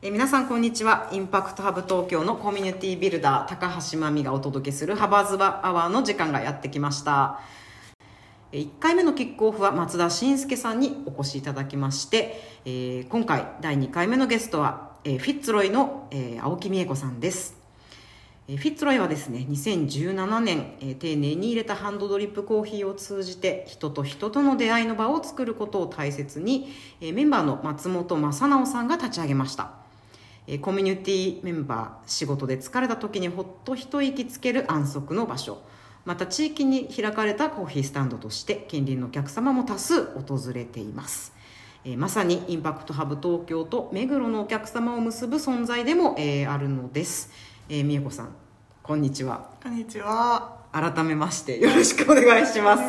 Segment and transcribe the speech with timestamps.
[0.00, 1.08] え皆さんこんにちは。
[1.10, 7.40] インパクトハブ東京のコミュニティビルダー高橋真美がお届けするハバーズバアワーの時間がやってきました。
[8.52, 17.56] 1回目のキックオフは松田慎介さんにお越しいただきまして、えー今回第2回目のゲストは、えーフィッツロイの、えー青木美恵子さんです。
[18.46, 26.68] えフィッツロイはですね2017年、え丁寧に入れたハンドドリップコーヒーを通じて人と人との出会いの場を作ることを大切に、
[27.00, 29.77] えメンバーの松本正直さんが立ち上げました。
[30.56, 35.58] コミュニティメンバー仕事で疲れた時にほっと一息つける安息の場所。
[36.06, 41.34] また地域に開かれたコーヒースタンドとして近隣のお客様も多数訪れています。
[41.84, 47.30] えーまさにインパクトハブ東京と目黒のお客様を結ぶ存在でも、えーあるのです、
[47.68, 48.34] えー、美恵子さん
[48.82, 49.50] こんにちは。
[49.62, 50.56] こんにちは。
[50.72, 52.82] 改めましてよろしくお願いします。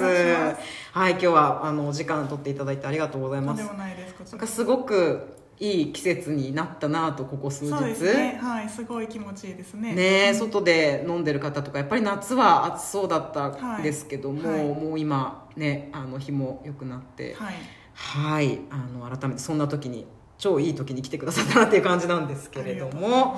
[0.93, 4.13] はい今日はあのお時間取っていただいてありがとうございまですもないです。
[4.13, 8.39] こちらなんかすごくいい季節になったなとここ数日そうですね。
[8.41, 9.93] はい、すごい気持ちいいですね。
[9.93, 17.55] ねえうん外で飲んでる方とかやっぱり夏は暑そうだったんですけども、はいはいもう今ねあの日も良くなってはい。
[17.93, 20.07] はいあの改めてそんな時に
[20.37, 23.37] 超いい時に来てくださったなっていう感じなんですけれども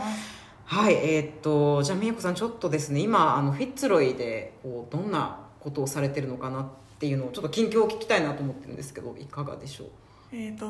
[0.66, 6.66] はいえーっとじゃあ美恵子さんちょっとですね今あのフィッツロイでこうどんなことをされてるのかなっ
[7.00, 9.88] ていうのをちょっと近況を聞きたいなと思ってるんですけどいかがでしょう？
[10.33, 10.66] えっ、と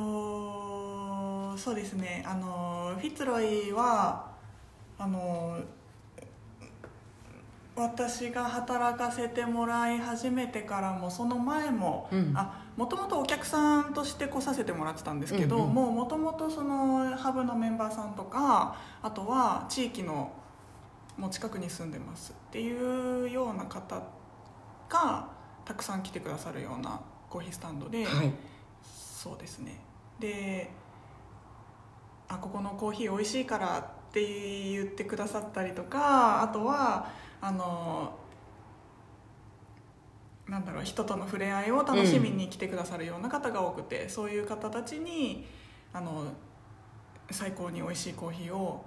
[1.58, 2.24] そうですね。
[2.28, 4.32] あのフィッツロイは
[4.98, 5.58] あの
[7.76, 12.34] 私が働かせてもらい始めてからもその前も、うん。
[12.36, 20.32] あもともとお客さんとして来させてもらってたんですけど、うんうんもうもともとそのハブのメンバーさんとかあとは地域の
[21.18, 24.02] もう近くに住んでますっていうような方
[24.90, 25.28] が
[25.66, 27.00] たくさん来てくださるような
[27.30, 28.32] コーヒースタンドで、はい。
[28.84, 29.80] そうですね。
[30.20, 30.72] で
[32.32, 34.22] あここのコーヒー美味しいからって
[34.72, 37.10] 言ってくださったりとかあとは
[37.42, 38.18] あの
[40.48, 45.46] なんだろう人との触れ合いを楽しみに来てくださるような方が多くて、そういう方たちに
[45.94, 46.26] あの
[47.30, 48.84] 最高に美味しいコーヒーを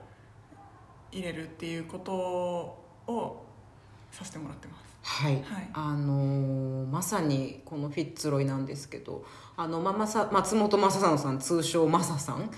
[1.10, 3.46] 入れるっていうことを
[4.10, 4.94] させてもらってます。
[5.00, 5.42] はい、はい。
[5.72, 9.24] あのーまさにこのフィッツロイなんですけど
[9.56, 12.36] あの、ままさ松本正直さん通称マサさん。
[12.36, 12.48] はい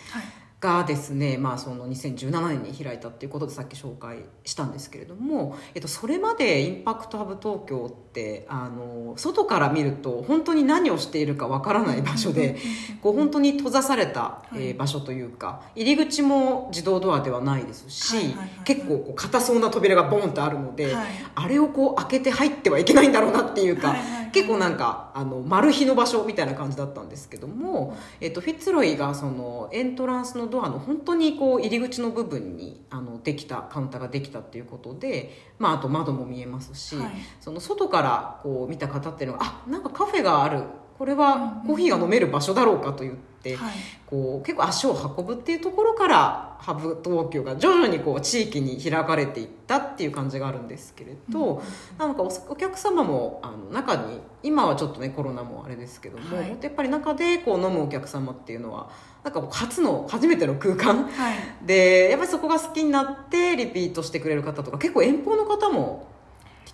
[0.66, 12.56] がですね、まあ、その2017年に開いたっていうことでさっき紹介したんですけれども、えっと、それまでインパクトハブ東京ってあの外から見ると本当に何をしているかわからない場所で
[13.00, 18.34] こう本当に閉ざされた、え場所というか入り口も自動ドアではないですし、
[18.64, 21.06] 結構こう硬そうな扉がボンとあるので、はい。
[21.34, 37.12] あれをこう開けて入ってはいけないんだろうなっていうか、はいはいはい結構なんかあのマル秘の場所みたいな感じだったんですけども、えっと、フィッツロイがそのエントランスのドアの本当にこう入り口の部分にあのできたカウンターができたっていうことで、まあ、あと窓も見えますし、はい。
[37.40, 40.64] その外からこう見た方っていうのがあなんかカフェがある
[40.98, 41.66] これはうんうん。
[41.66, 43.74] コーヒーが飲める場所だろうかと言って、はい。
[44.06, 51.62] こう結構足を運ぶっていうところからハブ東京が徐々にこう地域に開かれていったっていう感じがあるんですけれど、
[51.98, 56.56] なんかおお客様もあの中に今はちょっとねコロナもあれですけども、はい。
[56.60, 58.88] やっぱり中でこう飲むお客様っていうのは
[59.22, 61.36] なんか初の初めての空間はい。
[61.64, 66.08] でやっぱりそこが好きになってリピートしてくれる方とか結構遠方の方も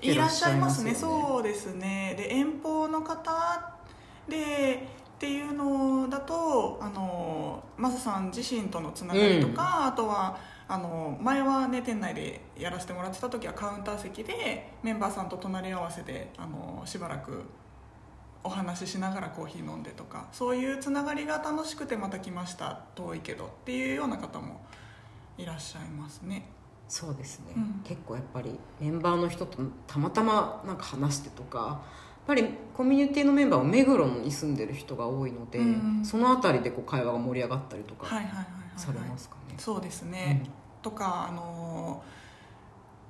[0.00, 0.96] いらっししゃいますねね。
[0.96, 2.14] そうですね。
[2.16, 3.78] で遠方の方
[4.32, 17.44] でっていうのだとあのマサさん自身とのつながりとか、あとはあの前はね店内でやらせてもらってた時はカウンター席でメンバーさんと隣り合わせであのしばらく
[18.42, 24.60] お話ししながらコーヒー飲んでとかそういうつながりが楽しくてまた来ました遠いけどっていうような方も
[25.38, 26.48] いらっしゃいますね。
[26.88, 27.80] そうですね、うん。
[27.84, 31.80] 結構やっぱりメンバーの人とたまたまなんか話してとか
[32.26, 38.06] ぱりコミュニティのメンバーは目黒に住んでる人が多いので、うんその辺りでこう会話が盛り上がったりとか
[38.76, 39.54] されはいますかね。
[39.58, 40.44] そうですね、
[40.80, 42.02] とかあの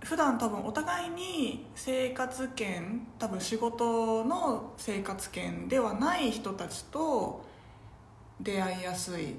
[0.01, 7.45] 普段多分お互いに生活圏多分仕事の生活圏ではない人たちと
[8.41, 9.37] 出会いやすい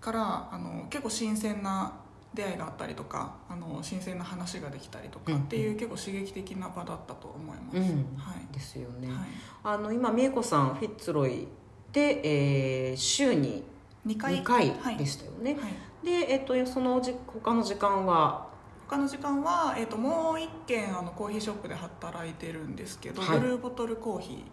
[0.00, 1.99] からあの結構新鮮な
[2.32, 7.82] 出会いがあったりとかあの新鮮な話ができたりとかっていう、うん結構刺激的な場だったと思います、うん。
[8.16, 8.54] はい。
[8.54, 9.16] ですよね、はい、
[9.64, 11.48] あの今美恵子さんフィッツロイ
[11.92, 13.64] で、えー週に
[14.06, 14.40] 2回。
[14.40, 14.96] 2回はい。
[14.96, 16.06] でしたよね、はい。
[16.06, 18.48] で、えっとそのじ他の時間は？
[18.88, 23.40] 他の時間は、えー、ともう一軒あのコーヒーショップで働いてるんですけど、はい。
[23.40, 24.44] ブルーボトルコーヒ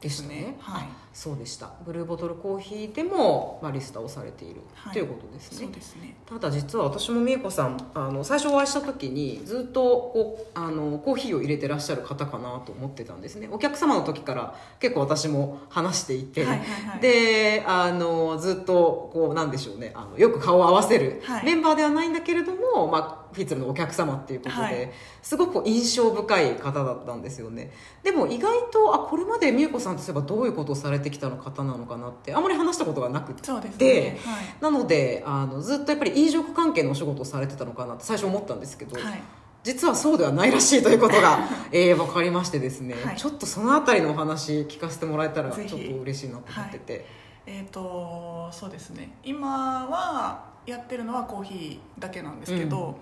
[0.00, 0.56] でしたね。
[0.60, 0.88] はい。
[1.12, 1.70] そうでした。
[1.86, 4.92] ブルーボトルコーヒーでもバリスタをされている、はい。
[4.92, 5.58] ということですね。
[5.64, 6.14] そうですね。
[6.26, 13.48] ただ実は私も美恵子さんあの最初お会いした時にずっとこうあのコーヒーを入れてらっしゃる方かなと思ってたんですね。
[13.50, 17.00] お客様の時から結構私も話していて、はいはいはい。
[17.00, 19.92] であのずっとこうなんでしょうね。
[19.94, 21.44] あのよく顔を合わせるはい。
[21.46, 24.90] メンバーではないんだけれども、まあ、フィッツのお客様っていうことで、はい。
[25.22, 27.72] すごく印象深い方だったんですよね。
[28.02, 33.50] でも意外とあこれまで美恵子さんとすればどういうことをされてきたの方なのかなってあまり話したことがなくて。
[33.78, 34.18] ね。
[34.24, 34.44] はい。
[34.60, 39.22] なのであのずっとやっぱり飲食関係のお仕事をされてたのかなって最初思ったんですけど、はい。
[39.66, 41.40] 実はそうではないらしいということが、
[41.72, 43.16] えー、分かりましてですね、はい。
[43.16, 47.04] ちょっとそのあたりのお話聞かせてもらえたらちょっと嬉しいなと思ってて、
[47.46, 49.18] えっ、とそうですね。
[49.24, 52.94] 今はやってるのはコーヒーだけなんですけど、うん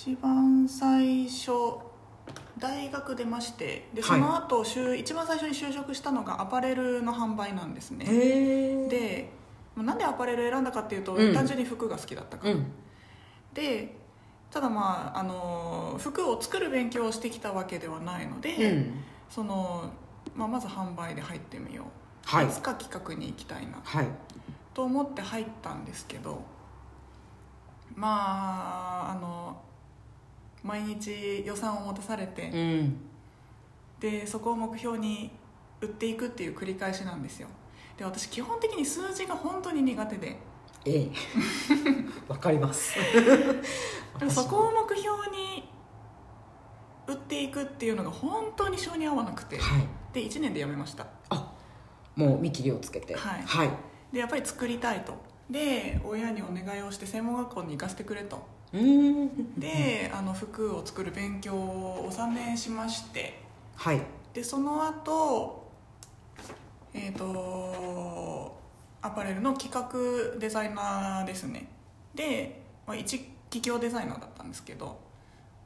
[0.00, 1.50] 一番最初
[2.58, 8.06] 大学出ましてでその後、就一番最初に就職したのがアパレルの販売なんですね。
[8.88, 9.30] で
[9.76, 11.34] まあなんでアパレル選んだかっていうと、うん。
[11.34, 12.66] 単純に服が好きだったから、うん。
[13.52, 13.94] で
[14.50, 18.94] ただまああの服を作る勉強をしてきたわけではないので、うん。
[19.28, 19.90] その、
[20.34, 21.86] まあ、まず販売で入ってみよう、
[22.24, 22.46] はい。
[22.46, 23.78] いつか企画に行きたいな。
[23.84, 24.06] はい。
[24.72, 26.42] と思って入ったんですけど
[27.94, 29.60] まああの
[30.62, 32.96] 毎日予算を持たされて、うん。
[33.98, 35.30] でそこを目標に
[35.80, 37.48] 売っていくっていう繰り返しなんですよ。
[37.96, 40.36] で私基本的に数字が本当に苦手で。
[40.84, 41.10] ええ。
[42.28, 42.98] わかります。
[44.28, 45.68] そこを目標に
[47.06, 49.86] 売っていくっていうのが本当に性に合わなくてはい。
[50.12, 51.06] で1年で辞めました。
[51.28, 51.52] あ
[52.16, 53.14] もう見切りをつけて。
[53.14, 53.42] はい。
[53.42, 53.70] はい。
[54.12, 55.14] でやっぱり作りたいと。
[55.50, 63.40] で親にお願いをして専門学校に行かせてくれとであの服を作る勉強を3年しまして。
[63.76, 64.00] はい。
[64.32, 65.68] でその後
[66.94, 68.58] えっ、と
[69.02, 71.68] アパレルの企画デザイナーですね。
[72.14, 73.18] で、まあ、一
[73.50, 74.98] 企業デザイナーだったんですけど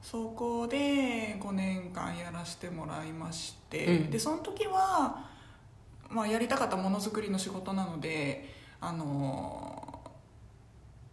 [0.03, 4.11] そこで5年間やらせてもらいまして、うん。
[4.11, 5.27] でその時は、
[6.11, 8.49] まあ、やりたかったものづくりの仕事なので
[8.81, 9.74] あの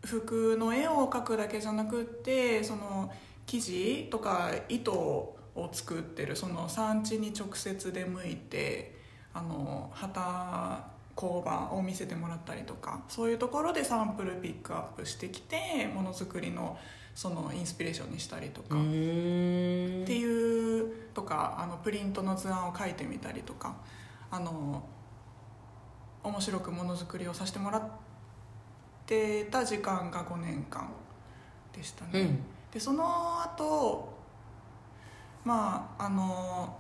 [0.03, 3.12] 服の絵を描くだけじゃなくってその
[3.45, 5.38] 生地とか糸を
[5.71, 9.00] 作ってるその産地に直接出向いて
[9.33, 16.77] あの旗工場を見せてもらったりとかそういうところでサンプルピックアップしてきてものづくりの
[17.13, 18.86] そのインスピレーションにしたりとうか、って
[20.18, 23.75] いうとかあのプリントの図案を書いてみたりとか
[24.31, 24.83] あの
[26.24, 27.83] 面白くものづくりをさせてもらっ
[29.12, 30.90] てた時間が5年間
[31.75, 32.40] でしたね、うん。
[32.72, 34.10] でその後
[35.44, 36.78] まああの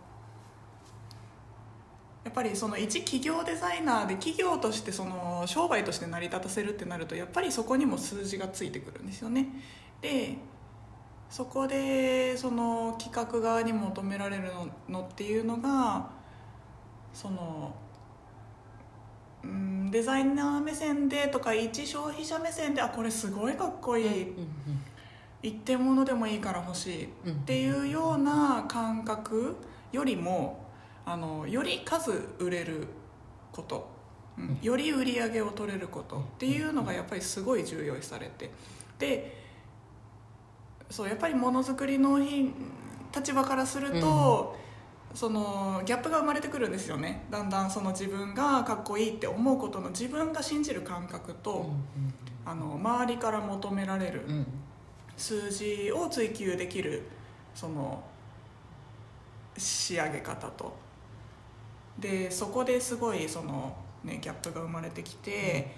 [2.23, 9.47] やっぱりその一企業デザイナーで企業としてその商売として成り立たせるってなるとやっぱりそこにも数字がついてくるんですよね。
[9.99, 10.37] で
[11.29, 16.09] そこでその企画側に求められるののっていうのが
[17.13, 17.73] その
[19.43, 24.47] うんデザイナー目線でとか一消費者目線であこれすごいかっこいい、うん
[25.43, 27.09] 一点物でもいいから欲しい。
[27.25, 29.55] うんっていうような感覚
[29.91, 30.63] よりも
[31.03, 32.87] あのより数売れる
[33.51, 33.89] こと、
[34.37, 36.19] うんより売り上げを取れること。
[36.19, 38.51] っていうのがやっぱりすごい重要視されて。
[38.99, 39.41] で
[40.91, 42.53] そうやっぱりものづくりのひ
[43.15, 44.55] 立場からすると、
[45.13, 47.25] そのギャップが生まれてくるんですよね。
[47.29, 51.69] だんだんその自分がかっこいいって思うことの自分が信じる感覚と、
[52.45, 54.21] あの周りから求められる
[55.17, 57.03] 数字を追求できる
[57.53, 58.03] その
[59.57, 60.73] 仕上げ方と。
[61.99, 65.75] でそこですごいその、ね、ギャップが生まれてきて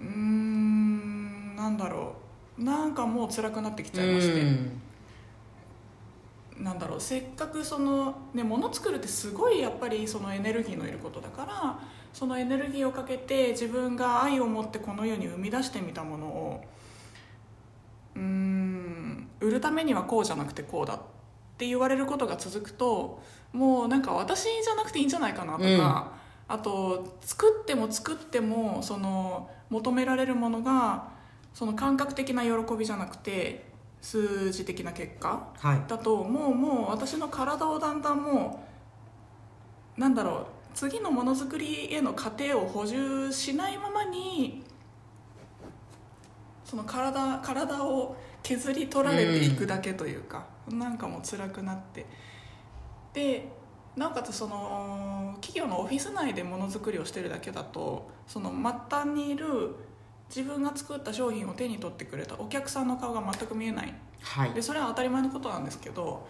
[0.00, 2.14] うーんなんだろ
[2.58, 2.64] う。
[2.64, 4.80] なんかもう辛くなってきちゃいまして、うん
[6.58, 11.78] なんだろうせっかくその、ね、物作るってすごいやっぱりそのエネルギーのいることだから
[12.12, 16.64] そのエネルギーをかけて自分が愛を持ってこの世に生み出してみたものを
[18.14, 21.00] うーん売るためにはこうじゃなくてこうだっ
[21.58, 23.22] て言われることが続くと
[23.52, 26.12] もうなんか私じゃなくていいんじゃないかなとか、
[26.48, 31.08] あと作っても作ってもその求められるものが
[31.54, 33.64] その感覚的な喜びじゃなくて
[34.00, 35.82] 数字的な結果はい。
[35.88, 36.54] だともう。
[36.54, 38.64] もう私の体をだんだんも
[39.96, 44.62] うなんだろう次のものづくりへの過程を補充しないままに
[46.64, 52.06] その体体を削り取られていくだけというか、なんかもう辛くなって。
[53.12, 53.48] で
[53.96, 59.74] なおかつその企業のオフィス内でものづくりをしてるだけだとその末端にいる
[60.28, 63.94] 自分が作った商品を手に取ってくれたお客さんの顔が全く見えない。
[64.22, 64.52] はい。
[64.52, 66.26] でそれは当たり前のことなんですけど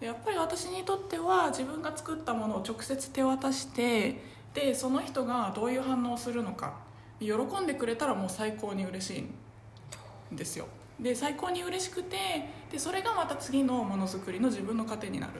[0.00, 4.22] やっぱり私にとっては自分が作ったものを直接手渡して
[4.54, 6.74] でその人がどういう反応をするのか
[7.20, 10.66] 喜んでくれたらもう最高に嬉しいんですよ。
[11.00, 12.16] で最高に嬉しくて
[12.70, 15.32] でそれがまた次のものづくりの自分の糧になる。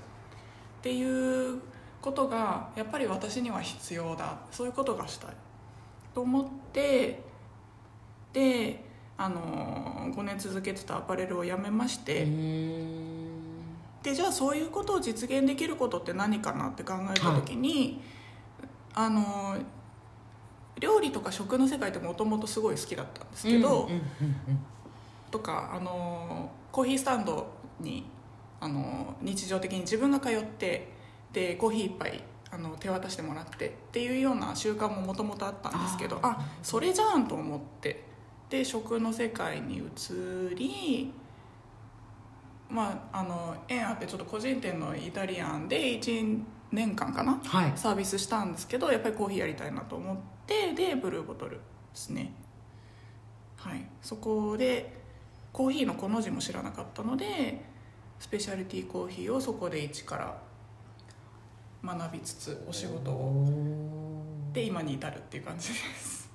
[0.79, 1.61] っていう
[2.01, 4.39] ことがやっぱり私には必要だ。
[4.51, 5.31] そういうことがしたい。
[6.15, 7.28] と思って
[8.39, 8.85] で
[9.17, 12.25] あの5年続けてたアパレルを辞めまして、
[14.01, 18.01] でじゃあそういうことを実現できることって何かなって考えた時に、
[18.95, 19.57] あの
[20.79, 23.91] 料理とか食の世界ってもともとすごい好きだったんですけど、
[25.33, 27.49] とかあのコーヒースタンド
[27.81, 28.05] に
[28.61, 30.93] あの日常的に自分が通って
[31.33, 38.08] でコーヒー一杯あの手渡してもらってっていうような習慣ももともとあったんですけどあそれじゃんと思って
[38.51, 41.13] で食の世界に移り
[42.71, 47.73] まああの縁あってちょっと個人店のイタリアンで1年間かなはい。
[47.77, 51.61] サービスしたんですけどやっぱりコーヒーやりたいなと思ってでブルーボトルで
[51.95, 52.35] すね。
[53.57, 53.87] はい。
[54.03, 54.99] そこで
[55.53, 57.65] コーヒーのこの字も知らなかったので
[58.19, 60.39] スペシャリティコーヒーをそこで一から
[61.83, 63.79] 学びつつお仕事を。
[64.53, 66.31] で今に至るっていう感じです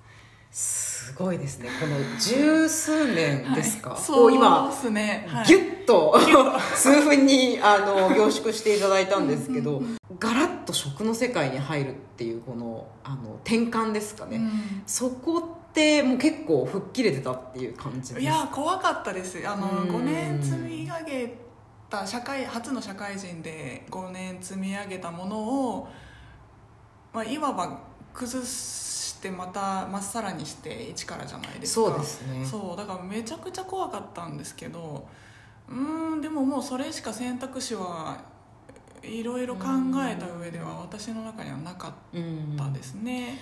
[1.03, 1.69] すごいですね。
[1.81, 3.99] この十数年ですか、はい。
[3.99, 6.17] をそう今ですね、はい、ギュッと
[6.75, 9.81] 数分にあの 凝縮していただいたんですけど
[10.17, 14.83] ガラッと食の世界に入るっていうこのあの転換ですかね、うん。
[14.87, 19.45] そこってもう結構吹っ切れてたっていう感じですいや怖かったです。
[19.45, 19.89] あのうん。
[19.89, 21.35] 5年積み上げ
[21.89, 25.87] た社会初の社会人で5年積み上げたものを、
[27.11, 27.77] まあ、いわば
[28.13, 28.41] 崩
[29.23, 31.89] してまたまっさらにして一からじゃないですか。
[31.89, 32.45] そうですね。
[32.45, 35.07] そうだからめちゃくちゃ怖かったんですけど
[35.69, 38.21] うーんでももうそれしか選択肢は
[39.01, 39.65] いろいろ考
[40.05, 43.39] えた上では私の中にはなかっうんたですね、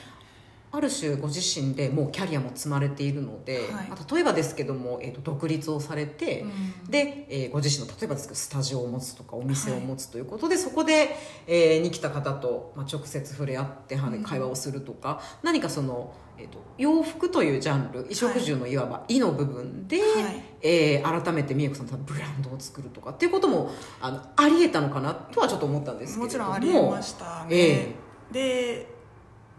[0.73, 3.89] ある種ご自身でもうキャリアも積まれているので、はい。
[3.89, 6.45] まあ例えばですけども、えー、と独立をされて、う
[6.87, 6.89] ん。
[6.89, 11.15] で、えーご自身の例えばですけどスタジオを持つとかお店を持つということで、そこで、
[11.47, 14.23] えーに来た方と、まあ、直接触れ合ってはうん。
[14.23, 20.43] 会話をするとか、何かその、えー、と洋服というジャンル衣食住のいわば「衣」の部分で、はい。
[20.61, 26.49] えー改めて美恵子さんとブランドを作るとかっていうこともあのありえたのかなとはちょっと思ったんですけれども。
[26.51, 27.95] もちろんありえましたね、え。
[28.31, 29.00] で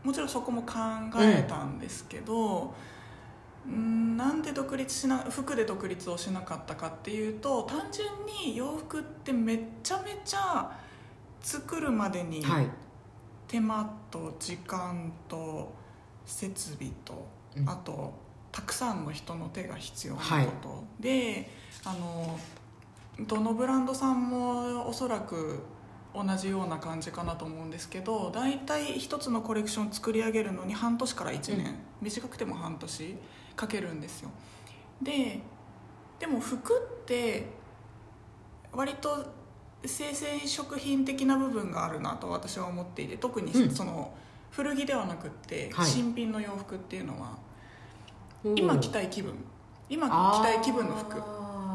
[0.05, 0.75] もちろんそこも考
[1.19, 2.75] えたんですけど、
[3.67, 8.09] うん、なんで独立しな服で独立をしなかったかっていうと単純
[8.45, 10.73] に洋服ってめちゃめちゃ
[11.41, 12.67] 作るまでにはい。
[13.49, 15.75] 手間と時間と
[16.25, 17.69] 設備と、うん。
[17.69, 18.15] あと
[18.51, 21.51] たくさんの人の手が必要なこと、で
[21.85, 22.39] あの
[23.27, 25.61] どのブランドさんもおそらく
[26.15, 31.75] 同じような感じかなと思うんですけど大体一つのコレクション作り上げるのに半年から1年、うん。
[32.03, 33.17] 短くても半年
[33.57, 34.31] かけるんですよ。
[35.01, 35.41] で
[36.19, 37.47] でも服って
[38.73, 39.27] 割と
[39.85, 43.71] 生鮮食品的な部分があるなと私は思っていて特にうん。
[43.71, 44.13] その
[44.51, 45.87] 古着ではなくってはい。
[45.87, 47.39] 新品の洋服っていうのは
[48.45, 49.35] うん今着たい気分。
[49.89, 51.17] 今着たい気分の服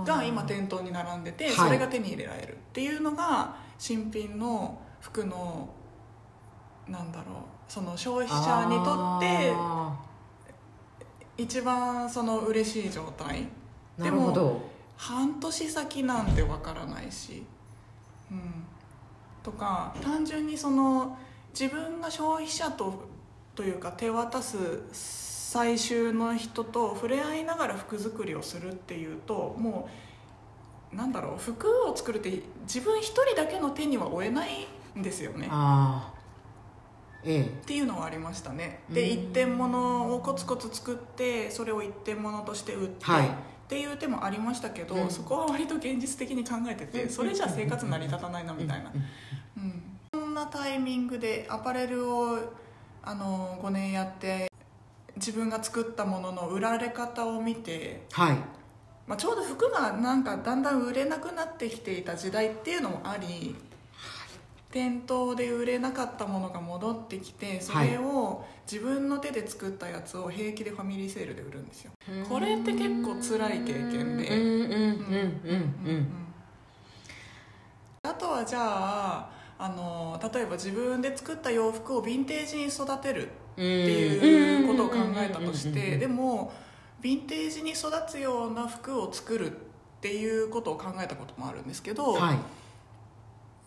[0.06, 1.54] が今店頭に並んでてはい。
[1.54, 5.70] それが手に入れられるっていうのが新品の服の
[6.88, 7.36] なんだろう
[7.68, 9.98] その消費者にとってあ
[11.38, 13.48] 一番その嬉しい状態。
[14.00, 14.62] ーなるほど。
[14.96, 17.44] 半年先なんてわからないし、
[18.32, 18.66] うん、
[19.44, 21.16] とか単純にその
[21.58, 23.08] 自分が消費者と
[23.54, 24.58] というか手渡す
[24.92, 29.92] 最終の人と触れ合いながら服作りをするっていうともう
[30.98, 35.48] なんだろう服を作るって自分一人だけの手には負えないんですよね。
[35.50, 36.18] ああ
[37.24, 38.80] えっていうのはありましたね。
[38.90, 39.08] でうん。
[39.10, 43.28] 一点物をコツコツ作ってそれを一点物として売って、はい。
[43.28, 43.30] っ
[43.70, 45.12] ていう手もありましたけど、うん。
[45.12, 48.92] そこは割と現実的に考えててそれじゃ生活成り立たないなみたいな、
[49.58, 52.40] うん、そんなタイミングでアパレルを
[53.04, 54.50] あの5年やって
[55.16, 58.38] 自分が作ったものの売られ方を見て、はい
[59.08, 63.56] まあ、ちょうど服がなんかだんだん売れなくなってきていた時代っていうのもあり
[64.70, 71.92] 店頭で売れなかったものが戻ってきてそれを自分の手で作ったやつを平気でファミリーセールで売るんですよ。
[72.28, 74.28] これって結構辛い経験で。
[74.28, 76.08] うんうんうんうんうん。
[78.04, 86.54] あとはじゃああの例えば自分で作った洋服をヴィンテージに育てるっっていうことを考えたとしてでも
[87.02, 89.56] ヴィンテージに育つような服を作るっ
[90.02, 92.38] ていうことを考えたこともあるんですけど、はい。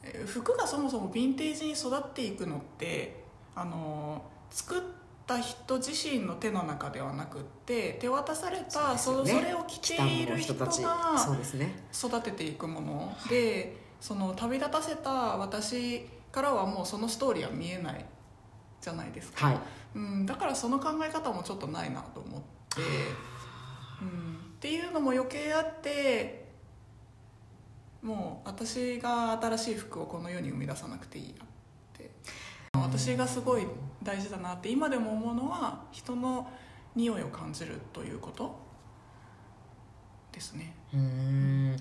[0.02, 3.22] えー服がそもそもヴィンテージに育っていくのって
[3.54, 4.80] あの作っ
[5.26, 9.32] た人自身の手の中ではなくって手渡されたそ,、ね。
[9.32, 10.68] それを着て北いる人が
[11.92, 13.16] 育てていくもの。
[13.28, 18.04] でその旅立たせた私からはもうそのストーリーは見えない
[18.80, 19.58] じゃないですか、はい。
[19.94, 26.48] うん、だからその考え方もちょっとないなと思って、うん、っていうのも余計あって
[28.02, 31.46] もう私が新しい服をこの世に生み出さなくていいやっ
[31.98, 32.10] て。
[32.74, 33.66] 私がすごい
[34.02, 36.48] 大事だなって今でも思うのは人の
[36.94, 38.56] 匂いを感じるということ。
[40.32, 40.74] ですね。
[40.94, 41.76] うーん。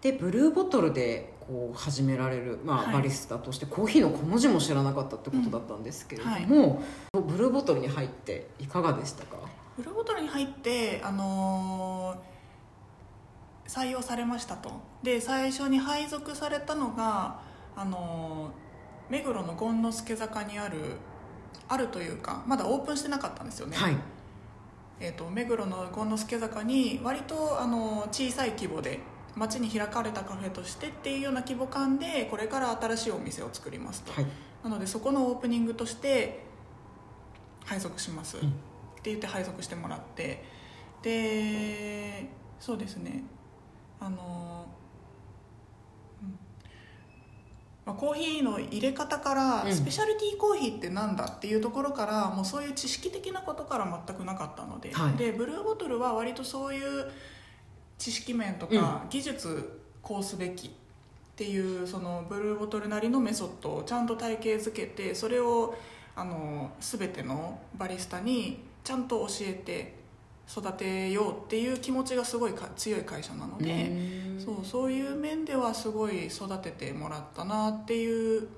[0.00, 2.94] でブルーボトルでこう始められる、まあはい。
[2.94, 6.80] バリスタとしてコーヒーの小文字も知らなかったってことだったんですけれども、
[7.12, 9.38] ブルーボトルに入っていかがでしたか？
[9.78, 12.38] ブルーボトルに入って、あのー
[13.68, 14.72] 採用されましたと。
[15.02, 17.38] で最初に配属されたのが、
[17.76, 20.96] あのー目黒の権之助坂にある
[21.68, 23.96] あるというかまだオープンしてなかったんですよね、はい。
[24.98, 28.98] えー、と目黒の権之助坂に割と、あのー小さい規模で
[29.36, 34.26] 街に開かれたカフェとしてっていうような規模感でこれから新しいお店を作りますと、はい。
[34.64, 36.42] なのでそこのオープニングとして
[37.64, 38.52] 配属します、ん
[38.98, 40.44] って言って配属してもらって
[41.02, 42.28] で
[42.60, 43.22] そうですね。
[44.00, 44.66] あの、
[46.22, 46.38] うん。
[47.86, 49.72] まあ、コーヒーの入れ方から、うん。
[49.72, 55.12] スペシャルティーコーヒーってなんだっていうところからもうそういう知識的なことから全くなかったので,、はい。
[55.14, 57.10] でブルーボトルは割とそういう
[57.96, 60.70] 知識面とか技術こうすべきっ
[61.36, 65.76] ていうそのブルーボトルなりのメソッドをちゃんと体系づけてそれを
[66.16, 69.98] あの全てのバリスタにちゃんと教えて
[70.50, 73.92] 育てようっていう気持ちがすごいか強い会社なのうで
[74.38, 78.48] そうそういう面ではすごい育ててもらったなっていう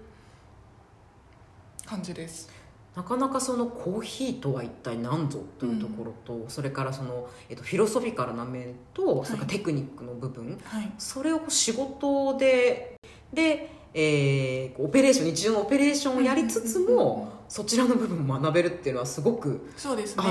[1.85, 2.49] 感じです。
[2.95, 10.59] なかなかそのコーヒーとは一体何ぞというところと、それからその、えっと、フィロソフィカルな面と、それからテクニックの部分。
[10.65, 10.93] はい。
[10.99, 12.97] それを仕事で
[13.33, 20.23] で、えーオペレーション日常のオペレーションをやりつつうんうんうんうんもそちらの部分を学べるっていうのはすごくそうですね。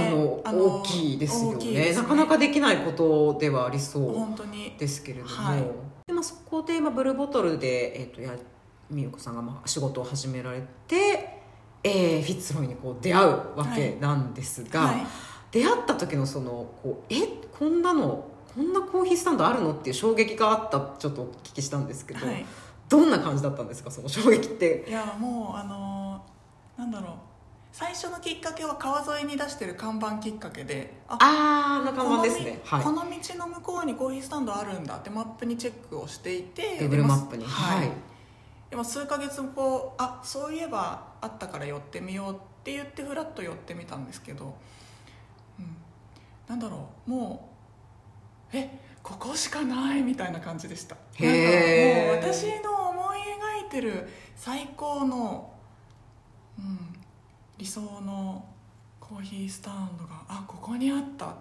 [0.46, 1.56] あの大きいですよね。
[1.58, 4.74] 大きいですなかなかできないことではありそう本当に。
[4.80, 5.60] ですけれども、はい。
[6.08, 8.32] でまあ、そこで、まあ、ブルーボトルで、えー、とや
[8.90, 11.42] 美代子さんがまあ仕事を始められて、
[11.84, 15.06] えーフィッツロイにこう出会うわけなんですが、はい。
[15.52, 17.18] 出会った時のそのこうえ
[17.52, 22.46] こんなのこんなコーヒースタンドあるのっていう衝撃があったちょっとお聞きしたんですけど、はい。
[22.88, 24.86] どんな感じだったんですかその衝撃って？
[24.88, 25.99] いやもうあの
[26.80, 27.12] なんだろう。
[27.74, 32.62] 最初のきっかけは川沿いに出してる看板きっかけであああな看板ですね。
[32.64, 32.84] はい。
[32.84, 37.44] このこの道の向こうにコーヒースタンドあるんだってマップにチェックをしていて Google でマップに。
[37.44, 37.92] はい、はい。
[38.70, 44.56] でも数ヶ月後あそういえばあったから寄ってみようって言ってフラッと寄ってみたんですけど、
[45.60, 45.76] うん、
[46.48, 47.12] なんだろう。
[47.12, 47.50] も
[48.54, 50.96] うえここしかないみたいな感じでした。
[50.96, 53.18] なんかもう私の思い
[53.64, 55.52] 描いてる最高の、
[56.60, 56.80] うん、
[57.58, 58.46] 理想の
[59.00, 61.36] コーヒースタンドがあここにあったっ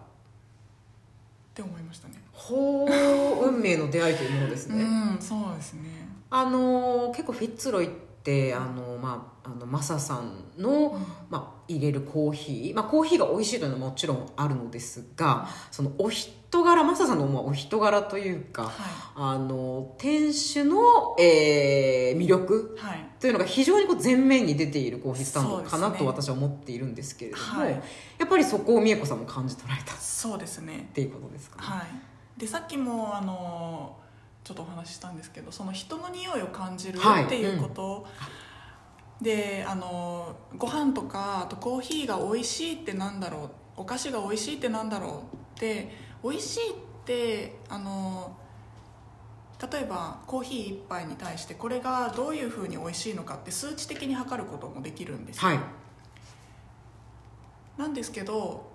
[1.55, 2.15] て思いましたね。
[2.33, 4.87] ほう運命の出会いというものですね、う
[5.19, 6.09] んそうですね。
[6.31, 7.91] あのー結構フィッツロイっ
[8.29, 11.07] てあの、まあ、あのマサさんの、うん。
[11.31, 18.73] まあ、入れるコーヒー、まあ、コーヒーが美味しいというのはもちろんあるのですがそのお人柄マサさんのまあお人柄というかは
[19.15, 22.79] あの店主の、えー魅力
[23.21, 27.73] というのが非常にこう前面に出ているコーヒースタンドかなと私は思っているんですけれども、はい。
[27.73, 27.81] や
[28.25, 29.93] っぱりそこを美恵子さんも感じ取られた。
[29.93, 30.91] っそうですね。
[30.95, 31.67] ていうことですかね。
[31.67, 32.41] はい。
[32.41, 33.99] でさっきもあの
[34.49, 37.25] ちょっとお話ししたんですけどその人の匂いを感じるはい。
[37.25, 38.07] っていうこと、
[39.21, 43.51] であのご飯とかあとコーヒーが美味しいってなんだろう。
[43.77, 45.93] お菓子が美味しいってなんだろうって
[46.25, 48.37] 美味しいってあの
[49.71, 55.49] 例えばコーヒー1杯に対してこれがどういうふうに美味しいのかって数値的に測ることもできるんですよ。
[55.51, 55.61] はい。
[57.77, 58.73] なんですけど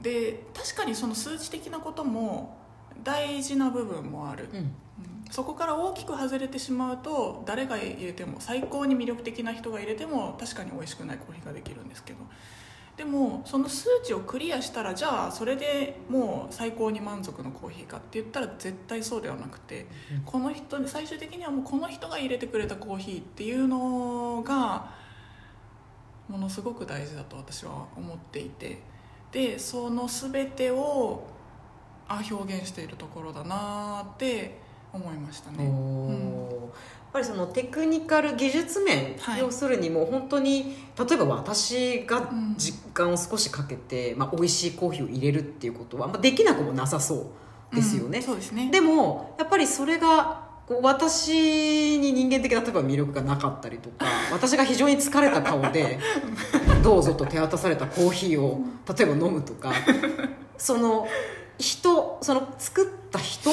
[0.00, 2.56] で確かにその数値的なことも
[3.04, 4.74] 大事な部分もある、うんうん
[5.30, 12.18] そこから大きく外れてしまうと誰が入れても最高に魅力的な人が入れても確かに美味しくないコーヒーができるんですけど。
[12.96, 19.86] でもその数値をクリアしたらじゃあそれでもう最高に満足のコーヒーかって言ったら絶対そうではなくて、
[20.24, 24.94] この人最終的にはもうこの人が入れてくれたコーヒーっていうのが
[26.26, 28.80] ものすごく大事だと私は思っていて。
[29.32, 31.26] でその全てを
[32.08, 34.58] あ表現しているところだなって
[34.96, 35.64] 思いましたね。
[35.64, 39.40] やっぱりそのテクニカル技術面、はい。
[39.40, 42.54] 要するにもう本当に例えば私がうん。
[42.56, 47.30] 時間を少しかけて、まあ、美味しいコーヒーを入れるっていうことは、まあ、できなくもなさそ
[47.72, 48.24] うですよね、うん。
[48.24, 48.70] そうですね。
[48.70, 55.98] でもやっぱりそれがこう私に人間的な例えば魅力がなかったりとか 私が非常に疲れた顔で
[56.82, 58.60] どうぞと手渡されたコーヒーを
[58.96, 59.72] 例えば飲むとか
[60.58, 61.06] その
[61.58, 63.50] 人その作った人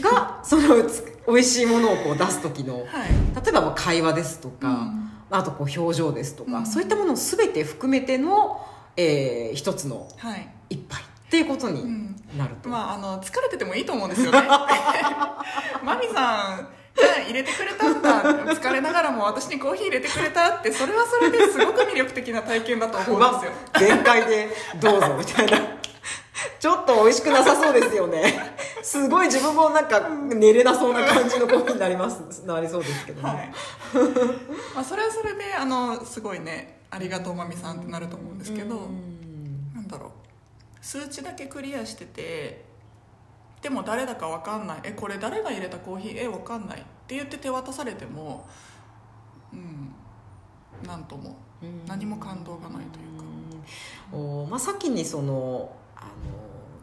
[0.00, 2.86] がそのつ美味しいものをこう出す時のはい。
[2.86, 5.10] 例えばまあ会話ですとか、うん。
[5.30, 6.66] あとこう表情ですとか、うん。
[6.66, 8.64] そういったものを全て含めての、
[8.96, 10.48] えー一つのはい。
[10.70, 12.16] 一杯っていうことにうん。
[12.36, 14.40] なると、まあ、あの疲れててもいいと思うんですよね。
[15.84, 18.22] マミさんが入れてくれたんだ
[18.54, 23.52] 疲れながらも私にコーヒー入れてくれたってそれはそれですごく魅力的な体験だと思うんですよ。
[23.78, 24.48] 全開で
[24.80, 25.77] どうぞみたいな
[26.60, 28.56] ちょっと美味しくなさそうですよね。
[28.82, 32.44] すごい自分もなんか寝れなそうな感じのコーヒーになります。
[32.46, 33.52] なりそうですけどね、はい。
[34.74, 39.72] まあそれはそれであのすごいねありがとうまみさんってなると思うんですけどうん。
[39.74, 40.10] なんだろう。
[40.80, 42.64] 数値だけクリアしてて
[43.60, 44.80] でも誰だか分かんない。
[44.84, 46.24] えこれ誰が入れたコーヒー？
[46.24, 46.80] え分かんない。
[46.80, 48.46] って言って手渡されても
[49.52, 49.94] うん
[50.86, 51.36] なんとも。
[51.88, 53.24] 何も感動がないというか。
[54.12, 55.72] おまあ、先にその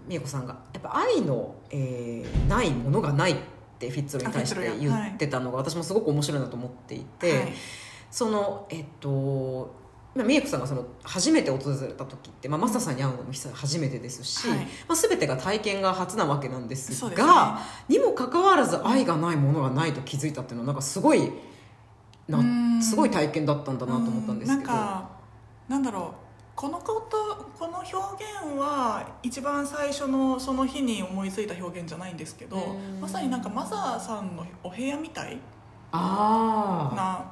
[0.08, 3.36] 美恵子さんがやっぱ愛の、えーないものがないっ
[3.80, 7.54] てフィッツロイに対して言ってたのが、私もすごく面白いなと思っていて、はい。
[8.12, 9.74] そのえっと
[10.16, 14.60] まあ美恵子さんがその初めて訪れた時って、まあ、マスターさんに会うのも久初めてですし、はい。
[14.60, 17.28] まあ、全てが体験が初なわけなんですそうですね。
[17.28, 21.32] がにもかかわらず愛がないものがないと気づいたっていうのはなんかすごい
[22.30, 22.82] なうん。
[22.82, 24.72] すごい体験だったんだなと思ったんですけど。
[24.72, 25.10] なんか
[25.68, 26.25] なんだろう
[26.56, 33.02] このことこの表現は一番最初のその日に思いついた表現じゃないんですけどうん。
[33.02, 35.38] まさになんかマサさんのお部屋みたい
[35.92, 37.32] な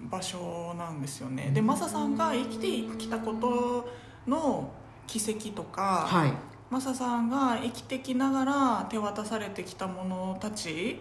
[0.00, 1.50] 場所なんですよね。
[1.52, 3.88] でマサさんが生きてきたこと
[4.26, 4.70] の
[5.06, 6.32] 奇跡とか、はい。
[6.70, 11.00] マサさんが生きてきながら手渡されてきたものたち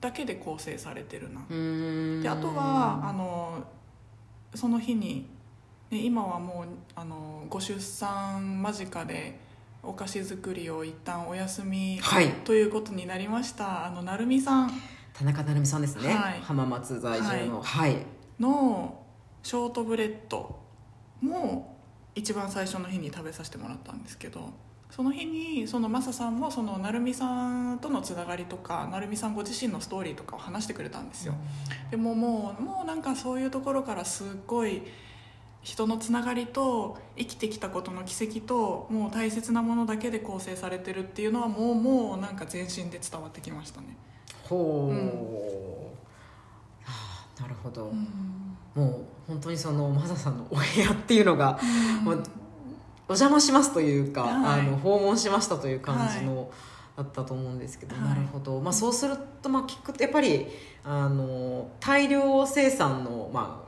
[0.00, 1.40] だけで構成されてるな。
[2.22, 3.64] であとはあの
[4.54, 5.28] その日に、
[5.90, 9.38] ね、今はもうあのご出産間近で
[9.82, 12.28] お菓子作りを一旦お休みはい。
[12.44, 13.86] ということになりました。
[13.86, 14.70] あの成美さん。
[15.14, 16.40] 田中成美さんですね、はい。
[16.40, 17.62] 浜松在住の。
[17.62, 17.96] はい、
[18.38, 19.02] の
[19.42, 20.58] ショートブレッド
[21.20, 21.78] も
[22.14, 24.50] 一番最初の日に食べさせてもらったんですけど
[24.90, 31.34] その日にそのマサさんもその成美さんとのつながりとか成美さんご自身のストーリーとかを話してくれたんですよ。
[31.90, 34.82] でももうもうなんかそういうところからすっごい
[35.62, 43.96] 人のつながりと生きてきたことの奇跡ともう大切なものだけで構成されてるっていうのはもうもうなんか全身で伝わってきましたね、
[44.44, 44.96] ほう、うん。
[46.84, 46.94] は
[47.38, 48.06] あなるほど、うん。
[48.74, 51.58] もう本当にそのマサさんのお部屋っていうのが、
[52.02, 52.22] もう
[53.08, 54.60] お邪魔しますというか、はい。
[54.60, 56.50] あの訪問しましたという感じの、
[56.96, 58.04] だったと思うんですけど、はい。
[58.08, 60.46] なるほど、まあ、そうすると、まあ、聞くとやっぱり
[60.82, 63.67] あの大量生産の、まあ、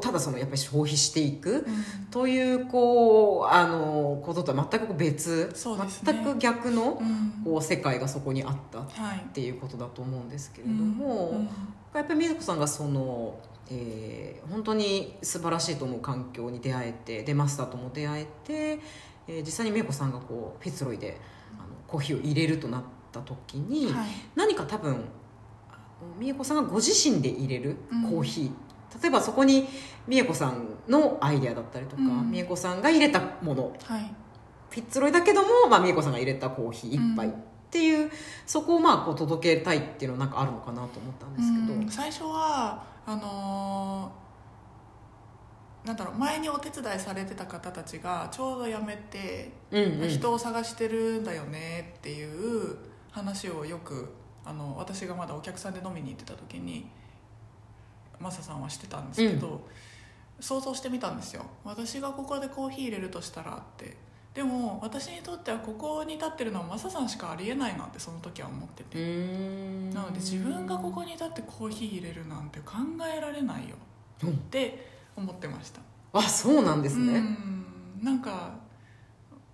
[0.00, 2.06] ただそのやっぱり消費していく、うん。
[2.10, 5.86] というこうあのこととは全く別、ね。
[6.04, 7.42] 全く逆のうん。
[7.44, 9.20] こう世界がそこにあったっはい。
[9.32, 11.44] ていうことだと思うんですけれども、うん。
[11.94, 13.38] やっぱり水子さんがその、
[13.70, 18.80] えー本当に素晴らしいと思う環境に出会えてでマスターとも出会えて、
[19.26, 21.20] えー実際に美恵子さんがこうフィッツロイで
[21.58, 22.82] あのコーヒーを入れるとなっ
[23.12, 24.08] た時に、はい。
[24.34, 25.04] 何か多分
[26.18, 28.02] 美恵子さんがご自身で入れるうん。
[28.10, 28.50] コーヒー、
[29.02, 29.68] 例えばそこに
[30.06, 32.30] 美恵子さんのアイデアだったりとか、うん。
[32.30, 33.72] 美恵子さんが入れたもの。
[33.84, 34.14] はい。
[34.70, 38.10] フィッツロイだけども、まあ、美恵子さんが入れたコーヒー一杯っうんていう、
[38.46, 41.74] そこをまあこう届けたいっていうのはなんかあるのかなと思ったんですけど。
[41.74, 41.88] うん。
[41.88, 44.28] 最初はあのー
[45.86, 50.08] なんだろう前にお手伝いされてた方たちがちょうど辞めて、うんうん。
[50.08, 52.76] 人を探してるんだよねっていう
[53.10, 54.12] 話をよく
[54.44, 56.90] あの私がまだお客さんで飲みに行ってた時に
[58.20, 59.60] マサさんはしてたんですけど、
[60.40, 61.44] 想像してみたんですよ。
[61.64, 63.96] 私がここでコーヒー入れるとしたらって。
[64.34, 69.94] でも私にとってはここに立ってるのはマサさんしかありえないなってその時は思ってて。
[69.94, 72.74] なので自分がここに立ってコーヒー入れるなんて考
[73.16, 73.76] えられないよ
[74.22, 74.30] うん。
[74.30, 75.80] って思ってました。
[76.12, 77.64] あそうなんですね、うん。
[78.02, 78.54] なんか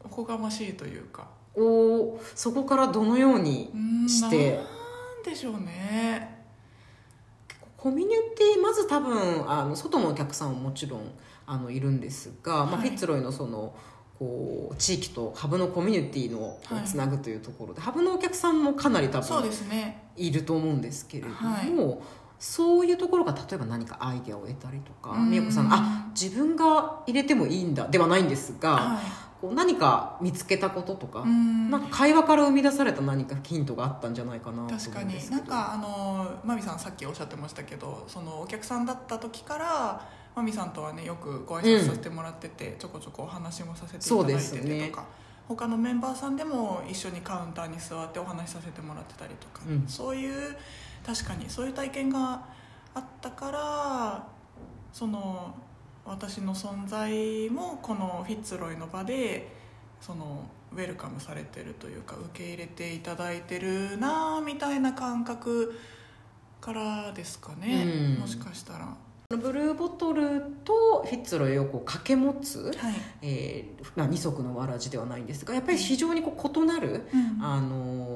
[0.04, 1.28] おこがましいというか。
[1.56, 4.62] おそこからどのようにうんしてな
[5.20, 6.33] んでしょうね
[7.84, 11.02] コミュニティまず多分あの外のお客さんももちろん
[11.44, 13.74] あのいるんですが、まあ、はいフィッツロイのその
[14.18, 19.50] こう地域とハブのコミュニティのをはいつなぐというところで、ハブのお客さんもかなり多分
[20.16, 21.98] いると思うんですけれども、はい。
[22.38, 25.30] そういうところが例えば何かアイデアを得たりとかうん。
[25.30, 29.00] 美恵子さんがあ自分が入れてもいいんだではないんですが、は
[29.44, 35.30] こう何か見つけたこととか、なんか会話から生み出された何かヒントがあったんじゃないかなと思うんです確かに。
[35.30, 45.04] なんかあのマミさんさっきおっしゃってましたけどそのお客さんだった時からマミさんとはねよくご挨拶させてもらってて、ちょこちょこお話もさせていただいててとか、
[45.46, 49.84] 他のメンバーさんでも一緒にカウンターに座ってお話しさせてもらってたりとか、うん。
[49.86, 50.56] そういう
[51.04, 52.42] 確かにそういう体験が
[52.94, 54.26] あったから
[54.90, 55.54] その
[56.04, 59.48] 私の存在もこのフィッツロイの場で
[60.00, 65.78] そのウェルカムされてるというか受け入れていただいてるなみたいな感覚
[66.60, 68.20] からですかね、うん。
[68.20, 68.96] もしかしたら。
[69.30, 72.94] ブルーボトルとフィッツロイをこう掛け持つ、はい。
[73.22, 77.44] えーまあ、二足のわらじではないんですがやっぱり非常にこう異なる、うん。
[77.44, 78.13] あのー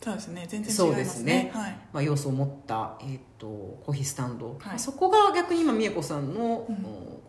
[0.00, 0.46] そうですね。
[0.48, 1.32] 全然違いそうますですね。
[1.44, 1.78] ねはい。
[1.92, 4.56] まあ、要素を持った、えー、とコーヒースタンド、はい。
[4.66, 6.86] まあそこが逆に今美恵子さんの、うん。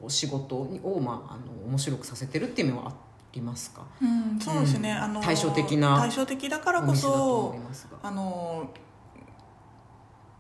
[0.08, 2.94] 仕事を、まあ、あの面白くさせてるっていう面はあ
[3.34, 3.86] りますか？
[4.02, 4.98] うん、そうですね、うん。
[4.98, 7.56] あの対照的な対照的だからこそ
[8.02, 8.68] あの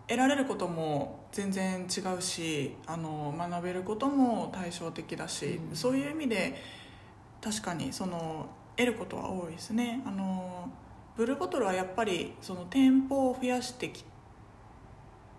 [0.07, 5.75] 得られることも全然違うしあの学べることも対照的だし、うん。
[5.75, 6.55] そういう意味で
[7.39, 10.01] 確かにその得ることは多いですね。
[10.07, 10.67] あの
[11.17, 14.06] ブルーボトルはやっぱりその店舗を増やしてき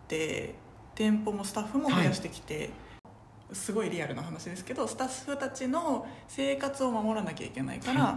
[0.09, 0.55] て
[0.95, 2.71] 店舗もスタッフも増やしてきて、
[3.53, 8.13] すごいリアルな話ですけどスタッフたちの生活を守らなきゃいけないから、はい。
[8.13, 8.17] や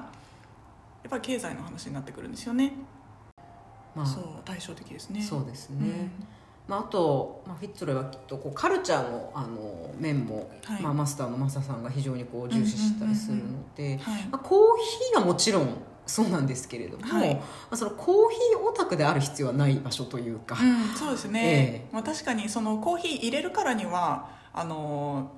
[1.08, 2.74] っぱり経済の話になってくるんですよね、
[3.96, 5.22] まあそう対照的ですね。
[5.22, 6.12] そうですね、うん。
[6.68, 10.82] まあ、あと、まあ、フィッツロイはきっとこうカルチャーのあの面も、はい。
[10.82, 13.44] まあ、マスターのマサさんが非常にこう重視したりするの
[13.76, 14.00] で、
[14.32, 17.36] コーヒーはもちろんそうなんですけれども、はい。
[17.36, 17.41] ま
[17.72, 25.32] あ、そのコーヒーオタクである必要はない場所というか、うん、そうですね、えまあ、確かにそのコーヒー入れるからにはあの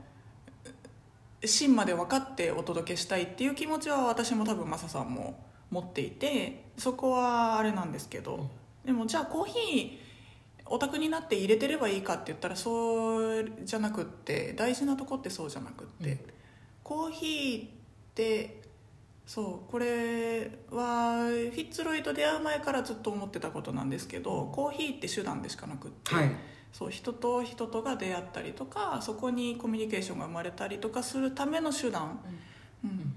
[1.44, 5.40] 芯まで分かってお届けしたいっていう気持ちは私も多分マサさんも
[5.72, 8.50] 持っていてそこはあれなんですけど、
[8.86, 10.08] でもじゃあコーヒー
[10.70, 16.20] オタクになって入れてればいいかって言ったらそうじゃなくって大事なとこってそうじゃなくって、うん。
[16.84, 17.70] コーヒーっ
[18.16, 18.62] て
[19.28, 26.32] そうこれはフィッツロイと出会う前からずっと思ってたことなんですけどコーヒーって手段でしかなくって、はい。
[26.72, 32.20] そう人と人とが出会ったりとかそこにコミュニケーションが生まれたりとかするための手段、
[32.84, 33.16] うん。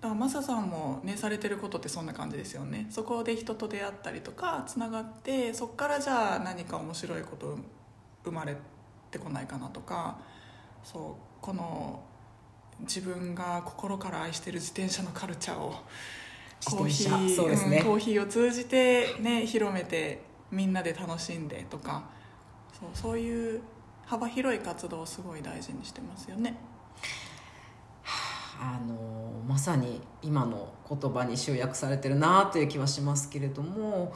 [0.00, 2.86] だからマサさんもねされてることってそんな感じですよね。
[2.88, 7.58] そこで人と出会ったりとかつながってそこからじゃあ何か面白いこと
[8.24, 8.56] 生まれ
[9.10, 10.18] てこないかなとか
[10.84, 12.02] そうこの
[12.80, 15.74] 自分が心から愛してる自転車のカルチャーを
[16.64, 22.04] コーヒーそうんコーヒーを通じて、ね、広めてみんなで楽しんでとか
[22.72, 23.60] そうそういう
[24.06, 26.56] 幅広い活動をすごい大事にしてますよね。
[28.60, 28.94] あの
[29.46, 34.12] まさに今の言葉に集約されてるなという気はしますけれども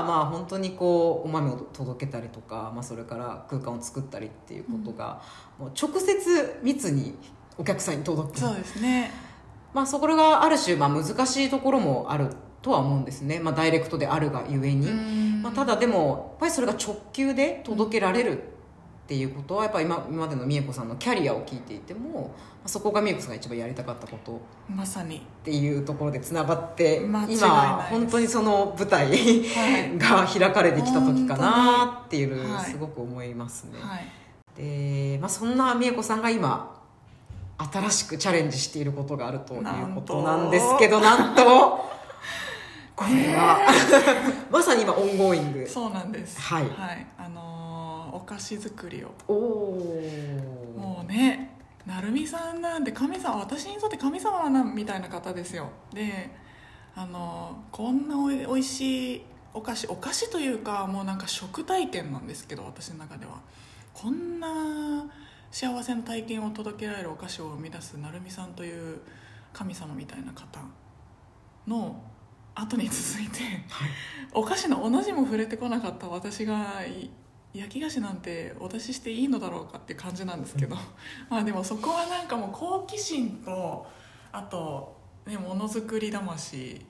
[0.00, 5.20] まあ、本当にこうお豆を届けたりとか、まあ、それから空間を作ったりっていうことが、
[5.58, 7.14] もう直接密に
[7.58, 8.38] お客さんに届く。
[8.38, 9.10] そうですね。
[9.74, 12.28] まあ、そこがある種、まあ、難しいところもある
[12.62, 14.86] とは思うんですね、まあ、ダイレクトであるがゆえに、
[15.42, 18.44] まあ、ただでもやっぱりそれが直球で届けられるっ
[19.06, 22.28] ていうことはやっぱり今今までの美恵子さんのキャリアを聞いていても、ま
[22.64, 24.40] あ、そこが美恵子さんが一番やりたかったこと
[24.72, 25.16] まさに。
[25.16, 29.98] っていうところでつながって今本当にその舞台はい。
[29.98, 33.78] が開かれてきた時かなっていうすごく思いますね。
[33.80, 34.06] はい。
[34.56, 36.80] で、まあ、そんな美恵子さんが今
[37.58, 39.62] 新しくチャレンジしていることがあるという
[39.94, 41.42] ことなんですけどなんと。
[42.94, 43.58] これは。
[44.50, 45.66] まさに今オンゴーイング。
[45.66, 46.40] そうなんです。
[46.40, 46.64] はい。
[47.18, 47.51] あのーお
[48.22, 49.12] 菓子作りを。
[49.28, 55.70] おおもうね成美さんなんて神様私にとって神様なみたいな方ですよ。
[55.92, 56.30] で
[56.94, 59.22] あのこんなおいしい
[59.54, 63.40] お菓子お菓子というかもうなんか食体験なんですけど私の中では。
[63.94, 65.04] こんな
[65.50, 69.00] 幸せな体験を届けられるお菓子を生み出す成美さんという
[69.52, 70.60] 神様みたいな方
[71.66, 72.02] の
[72.54, 73.40] 後に続いて、
[74.32, 77.10] お菓子の同じも触れてこなかった私がい
[77.54, 80.76] 焼き菓子なんてお出ししていいのだろうかって感じなんですけど
[81.28, 83.86] まあでもそこはなんかもう好奇心と
[84.32, 86.84] あと、ね、ものづくり魂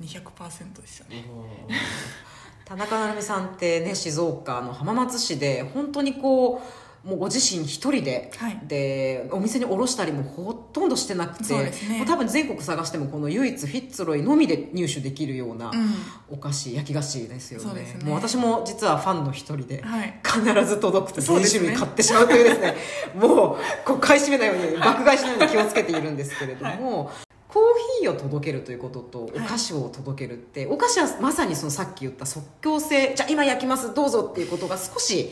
[0.00, 1.24] 200%ですよね。
[2.64, 8.60] 田中成美さんってね静岡の浜松市で本当にこうもうご自身一人で、はい。
[8.66, 15.94] でお店に卸したりもほとんどしてなくてねもう多分全国探してもこの唯一フィッツロイのみで入手できるようなうん。
[16.30, 17.82] お菓子、焼き菓子ですよね。
[17.82, 17.98] ね。
[18.04, 20.20] もう私も実はファンの一人で、はい。
[20.24, 22.76] 必ず届くと全種類買ってしまうというですね
[23.14, 27.10] もうこう買い占めないように爆買いしないように気をつけているんですけれども、
[27.48, 27.62] コー
[28.00, 35.30] ヒーを届けるということとお菓子を届けるって、お菓子はまさにそのさっき言った即興性じゃあ今焼きますどうぞっていうことが少し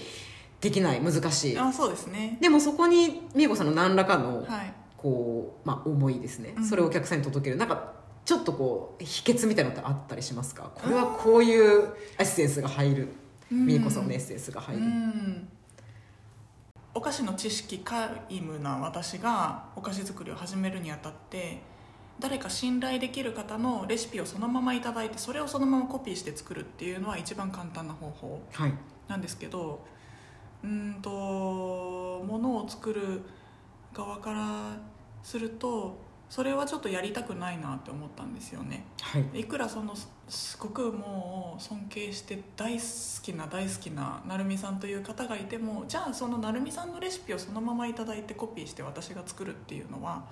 [0.63, 1.59] できない難しい。
[1.59, 2.39] あそうですね。
[2.41, 4.73] でもそこに美恵子さんの何らかのはい。
[4.97, 6.65] こう、まあ、思いですね、うん。
[6.65, 7.57] それをお客さんに届ける。
[7.57, 7.93] なんか
[8.25, 10.71] ちょっとこう秘訣みたいなのってあったりしますか？
[10.75, 13.09] これはこういうエッセンスが入る。
[13.51, 15.49] うん美恵子さんのエッセンスが入る、うん。
[16.95, 18.09] お菓子の知識皆
[18.41, 21.61] 無な私がお菓子作りを始めるにあたって
[22.19, 28.75] 誰か信頼できる方のレシピをそのままいただいてそれをそのままコピーして作るっていうのは一番簡単な方法はい。
[29.09, 29.85] なんですけど
[30.63, 33.23] うーんとものを作る
[33.93, 34.77] 側から
[35.23, 35.97] すると
[36.29, 38.87] それはちょっとやりたくないなって思ったんですよね。
[39.03, 39.41] はい。
[39.41, 42.83] いくらそのすすごくもう尊敬して大好
[43.23, 50.25] きな大好きな成美さんという方がいてもじゃあその成美さんのレシピをそのままいただいてコピーして私が作るっていうのは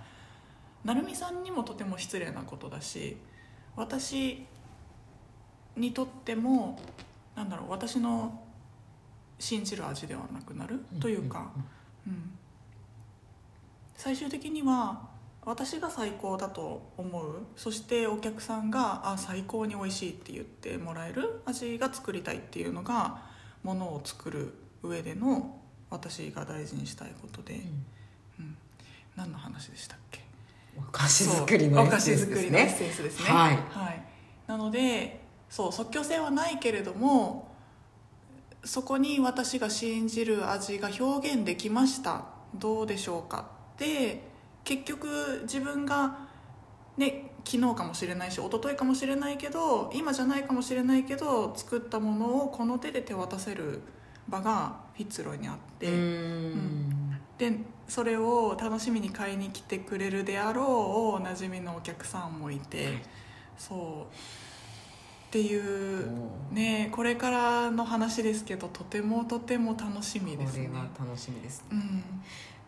[0.85, 3.19] 成美さんにもとても失礼なことだし
[3.77, 4.47] 私
[5.77, 6.81] にとっても
[7.37, 8.41] なんだろう私の
[9.41, 11.51] 信じる味ではなくなるというか、
[12.07, 12.31] うん、
[13.97, 15.09] 最終的には
[15.45, 17.47] 私が最高だと思う。
[17.57, 23.23] そしてお客さんがあ最高に美味しいって言ってもらえる味が作りたいっていうのが
[23.63, 27.55] ものを作る上での私が大事にしたいことで、
[28.39, 28.57] うん。
[29.17, 30.21] 何の話でしたっけ？
[30.79, 32.69] お菓子作りのエッセンスですね。
[32.69, 33.29] センスですね。
[33.29, 33.59] はい。
[34.47, 37.50] なのでそう即興性はないけれども
[38.65, 42.27] そこに私が信じる味が表現できました。
[42.55, 43.47] どうでしょうか？
[43.75, 44.23] って
[44.65, 46.29] 結局自分が
[46.97, 53.81] ね昨日かもしれないし一昨日かもしれないけど今じゃないかもしれないけど作ったものをこの手で手渡せる
[54.29, 57.19] 場がフィッツロイにあって、うーん。
[57.39, 60.67] でそれを楽しみに買いに来てくれるであろう
[61.17, 63.03] おなじみのお客さんもいて。
[63.57, 64.15] そう
[65.31, 66.11] っていう
[66.51, 70.69] ねこれからの話ですけどとてもとても楽しみこですね。
[70.73, 71.67] れは楽しみですね。
[71.71, 71.79] うん。
[71.79, 71.85] やっ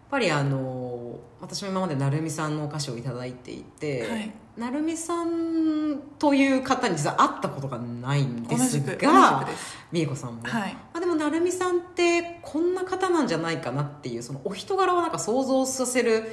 [0.09, 8.81] ぱりあの私も今まで成美さんのお菓子をいただいていて、はい成美さんという方に実は会ったことがないんで同す。
[8.81, 9.49] が
[9.91, 10.75] 美恵子さんも、はい。
[10.75, 16.25] まあ、でも成美さんってこんな方なんじゃないかなっていうそのお人柄をなんか想像させる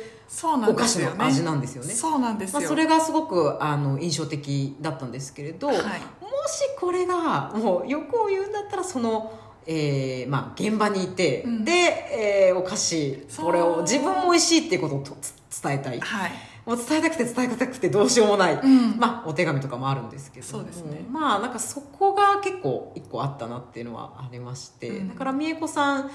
[0.68, 1.94] お菓子の味なんですよね。
[1.94, 5.78] そうなんですよ、まあ、それがすごくあの印象的だったんですけれど、はい。
[5.78, 5.82] も
[6.48, 11.64] しこれがもう欲を言うんだったらその、えーまあ、現場にいて、うん。
[11.64, 16.02] で、えーお菓子これを自分も美味しいっていうことを伝えたい。
[16.02, 18.96] はいもう伝えたくて伝えたくてどうしようもない、うん。
[19.00, 20.46] まあ、お手紙とかもあるんですけど。
[20.46, 21.04] そうですね。
[21.10, 25.10] まあなんかそこが結構一個あったなっていうのはありまして、うん。
[25.10, 26.10] だから美恵子さんっ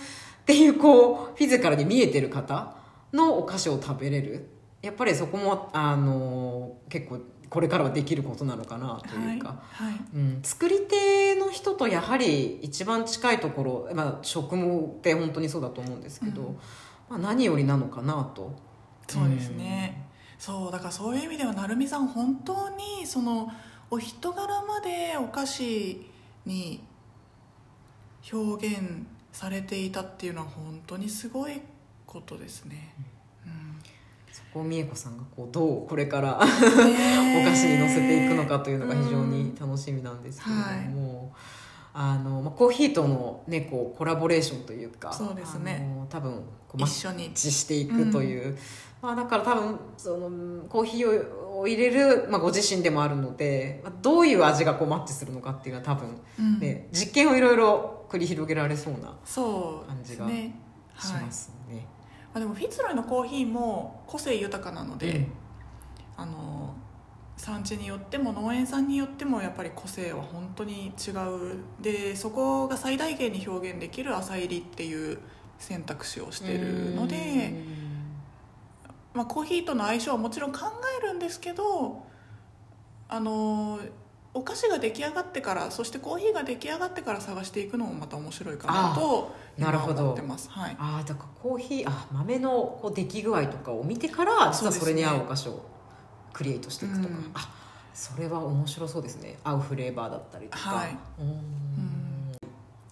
[0.47, 2.77] ていうこうフィジカルに見えてる方
[3.13, 4.49] のお菓子を食べれる。
[4.81, 7.19] やっぱりそこもあの結構
[7.51, 9.91] これからはできることなのかなというか、はい。
[9.91, 10.01] はい。
[10.15, 16.57] うん、作り手の人とやはり一番近いところ、まあ、食務って本当にそうだと思うんですけど、うん。
[17.11, 18.57] まあ、何よりなのかなと。
[19.07, 20.04] そうですね、
[20.39, 23.51] そうだからそういう意味では成美さん本当にその
[23.91, 26.07] お人柄までお菓子
[26.47, 26.83] に
[28.33, 31.61] 表現されていたっていうのは本当にすごい
[32.07, 32.95] ことですね、
[33.47, 33.65] うん
[34.35, 36.51] そこを美恵子さんがこうどうこれからお お菓
[37.55, 41.33] 子に乗せていくのかというのが非常に楽しみなんですけれども、
[41.97, 45.89] あのまあ、コーヒーとの、ね、こうコラボレーションというかそうですね。
[45.97, 46.33] あの多分
[46.67, 47.31] こうマッ一緒に。
[47.33, 48.59] チしていくという、
[49.01, 56.59] まあ、だから多分そのコーヒーを入れる、まあ、ご自身でもあるので、まあ、どういう味がこうマッチするのかっていうのは多分、うん。
[56.59, 59.15] ね実験をいろいろ繰り広げられそうな
[59.87, 60.57] 感じがですね。
[60.95, 61.21] はい。
[61.21, 61.87] しますね。
[62.33, 65.33] まあ、でもフィッツロイのコーヒーも個性豊かなので、うん。
[66.17, 66.75] あの
[67.37, 71.59] 産地によっても農園さんによってもやっぱり個性は本当に違う。
[71.81, 75.19] でそこが最大限に表現できる朝入りっていう
[75.59, 77.55] 選択肢をしてるので、
[79.13, 80.61] まあ、コーヒーとの相性はもちろん考
[81.01, 82.05] えるんですけど
[83.09, 83.79] あの
[84.33, 89.95] お菓子が出来上がってからそしてコーヒーが出来上がってから探していくのもまた面白いかなとあなるほど。
[89.95, 92.51] 今思ってます、はい、ああだからコーヒーあ豆の
[92.83, 95.74] こう出来具合とかを見てから実はそれに合うお菓子を
[96.35, 97.31] クリエイトしていくとか、うん。
[97.33, 97.49] あ
[97.95, 99.39] それは面白そうですね。
[99.45, 100.97] 合うフレーバーだったりとか、はい。
[101.21, 102.33] うん。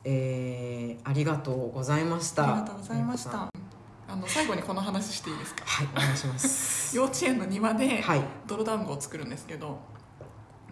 [0.05, 2.45] えーありがとうございました。
[2.45, 3.49] ありがとうございました。
[4.09, 5.65] あの最後にこの話していいですか？
[5.65, 6.95] はいお願いします。
[6.97, 8.23] 幼稚園の庭ではい。
[8.47, 9.79] 泥団子を作るんですけど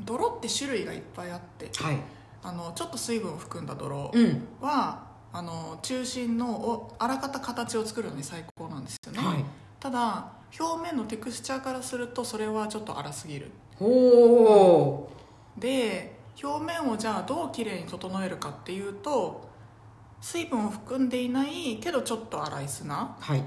[0.05, 1.99] 泥って種類がいっぱいあってはい。
[2.43, 4.47] あのちょっと水分を含んだ泥うん。
[4.61, 5.03] は、
[5.33, 9.45] あの中心のおあらかた形を作るのに最高なんですよね、はい。
[9.81, 13.51] ただ表面のテクスチャーからするとそれはちょっと粗すぎる。
[13.81, 15.11] おお
[15.57, 19.49] で表面をじゃあどうきれいに整えるかっていうと
[20.21, 23.17] 水分を含んでいないけどちょっと粗い砂。
[23.19, 23.43] はい。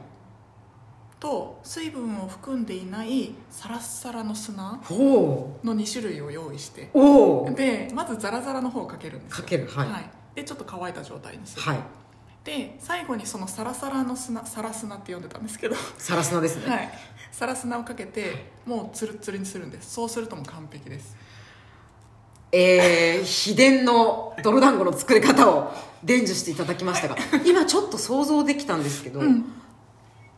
[1.20, 4.80] と水分を含んでいないサラッサラの砂。
[4.84, 6.90] ほの2種類を用意して。
[6.94, 9.44] うおおでまずザラザラの方をかけるんですよ。
[9.44, 9.68] かける。
[9.68, 9.88] はい。
[10.36, 11.80] でちょっと乾いた状態にする、はい
[12.44, 15.76] で最後にそのサラサラの砂サラ砂って呼んでたんですけど。
[15.98, 16.90] サラスナですね、はい。
[17.32, 19.94] サラ砂をかけてもうツルッツルにするんです。
[19.94, 21.16] そうするともう完璧です。
[22.52, 25.72] えー、秘伝の泥団子の作り方を
[26.04, 27.16] 伝授していただきましたが
[27.46, 29.46] 今ちょっと想像できたんですけど、うん。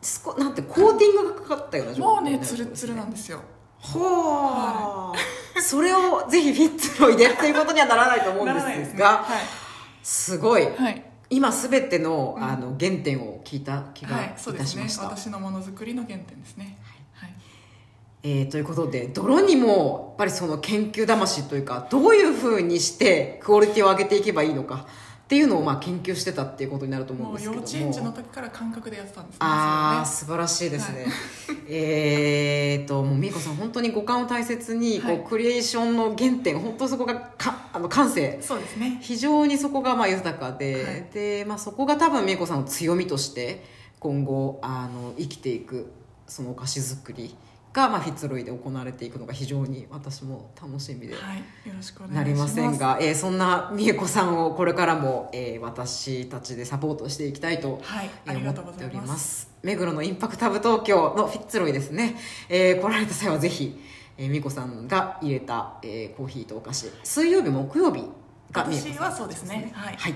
[0.00, 3.42] すこなんてコーティングがかかったような状態もうねツルッツルなんでですよ。
[3.82, 9.46] すねほー、それをぜひフィッツロイでっていうことにはならないと思うんですがならないで
[10.04, 10.62] すごい。
[10.62, 12.44] い、はい今すべての,、うん。
[12.44, 14.82] あの原点を聞いた気がはいいそうですね。
[14.84, 16.78] たしました、私のものづくりの原点ですね。
[17.14, 17.34] はい。
[18.22, 24.86] えーということで泥にもやっぱりその研究魂というかどういうふうにしてクオリティを上げていけばいいのか
[25.26, 27.66] っていうのをまあ研究してたっていうことになると思うんですけども。
[27.66, 29.38] 幼稚園児の時から感覚でやってたんですね。
[29.40, 31.06] ああそ素晴らしいですね、
[31.68, 35.24] えーともう美子さん本当に五感を大切にこう、はい。
[35.24, 38.38] クリエーションの原点本当そこがかあの感性。
[38.40, 39.00] そうですね。
[39.02, 41.06] 非常にそこがまあ豊かで、はい。
[41.12, 43.64] で、まあ、そこが多分美子さんの強みとして
[43.98, 45.90] 今後あの生きていく
[46.28, 47.34] そのお菓子作り
[47.76, 52.56] が、まあ、フィッツロイで行われていくのが非常に私も楽しみではいよろしくお願いしなます。
[52.56, 59.50] りませんが、えーそんな美恵子さんをこれからも、えー私たちでサポートしていきたいとはいえー思っております。
[59.62, 62.16] 目黒のインパクトハブ東京のフィッツロイですね、
[62.48, 63.78] えー来られた際はぜひ、
[64.16, 66.90] えー、美子さんが入れた、えーコーヒーとお菓子。
[67.04, 68.04] 水曜日木曜日
[68.52, 69.70] が美恵子さん私はそうですね。
[69.74, 69.96] はい。
[69.96, 70.14] はい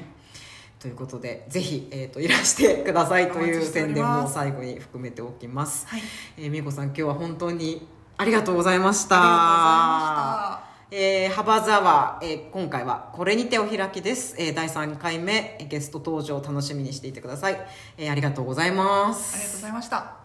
[0.80, 6.02] ということでぜひ、えー、といらしてくださいという宣伝も最後に含めておきます、はい。
[6.38, 9.16] えー、美恵子さん今日は本当にありがとうございました。
[9.18, 17.60] あえー、ハバザワー、えー今回はこれにてお開きです、えー第3回目ゲスト登場楽しみにしていてください、
[17.96, 19.36] えーありがとうございます。
[19.36, 20.19] りがとうございましたありがとうございました